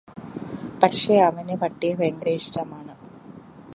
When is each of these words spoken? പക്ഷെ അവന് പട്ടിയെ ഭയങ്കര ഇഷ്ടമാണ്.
പക്ഷെ 0.81 1.15
അവന് 1.19 1.55
പട്ടിയെ 1.61 1.93
ഭയങ്കര 1.95 2.29
ഇഷ്ടമാണ്. 2.29 2.93